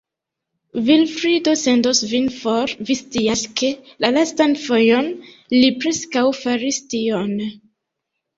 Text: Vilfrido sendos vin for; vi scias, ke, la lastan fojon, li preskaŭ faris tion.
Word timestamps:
Vilfrido 0.85 1.51
sendos 1.63 1.99
vin 2.13 2.29
for; 2.37 2.73
vi 2.87 2.95
scias, 3.01 3.43
ke, 3.61 3.69
la 4.07 4.11
lastan 4.17 4.57
fojon, 4.63 5.11
li 5.59 5.69
preskaŭ 5.85 6.25
faris 6.41 6.83
tion. 6.95 7.39